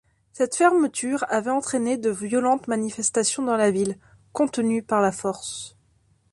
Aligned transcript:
Cette 0.33 0.55
fermeture 0.55 1.25
avait 1.29 1.51
entraîné 1.51 1.95
de 1.95 2.09
violentes 2.09 2.67
manifestations 2.67 3.43
dans 3.43 3.55
la 3.55 3.69
ville, 3.69 3.99
contenues 4.33 4.81
par 4.81 4.99
la 4.99 5.11
force. 5.11 5.77